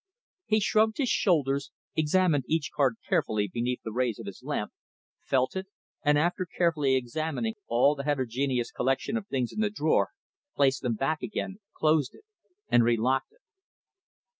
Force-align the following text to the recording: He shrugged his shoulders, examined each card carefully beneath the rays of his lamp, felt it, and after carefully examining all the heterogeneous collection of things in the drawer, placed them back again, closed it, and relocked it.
He 0.47 0.59
shrugged 0.59 0.97
his 0.97 1.09
shoulders, 1.09 1.69
examined 1.95 2.45
each 2.47 2.71
card 2.75 2.95
carefully 3.07 3.47
beneath 3.47 3.83
the 3.83 3.91
rays 3.91 4.17
of 4.17 4.25
his 4.25 4.41
lamp, 4.41 4.71
felt 5.19 5.55
it, 5.55 5.67
and 6.03 6.17
after 6.17 6.47
carefully 6.57 6.95
examining 6.95 7.53
all 7.67 7.93
the 7.93 8.05
heterogeneous 8.05 8.71
collection 8.71 9.15
of 9.15 9.27
things 9.27 9.53
in 9.53 9.59
the 9.59 9.69
drawer, 9.69 10.09
placed 10.55 10.81
them 10.81 10.95
back 10.95 11.21
again, 11.21 11.59
closed 11.77 12.15
it, 12.15 12.25
and 12.67 12.83
relocked 12.83 13.31
it. 13.31 13.41